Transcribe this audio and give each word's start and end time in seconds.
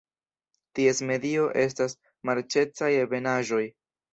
Ties 0.77 1.01
medio 1.09 1.45
estas 1.65 1.95
marĉecaj 2.31 2.91
ebenaĵoj. 3.07 3.65